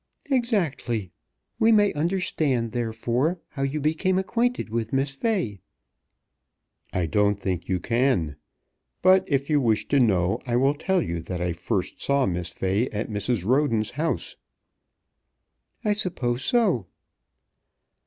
[0.31, 1.11] "Exactly.
[1.59, 5.59] We may understand, therefore, how you became acquainted with Miss Fay."
[6.91, 8.35] "I don't think you can.
[9.03, 12.49] But if you wish to know I will tell you that I first saw Miss
[12.49, 13.45] Fay at Mrs.
[13.45, 14.37] Roden's house."
[15.85, 16.87] "I suppose so."